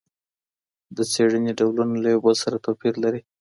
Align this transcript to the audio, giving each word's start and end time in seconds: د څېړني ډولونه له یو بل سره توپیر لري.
د 0.95 0.97
څېړني 1.11 1.51
ډولونه 1.59 1.95
له 2.03 2.07
یو 2.13 2.21
بل 2.25 2.35
سره 2.43 2.61
توپیر 2.65 2.93
لري. 3.03 3.21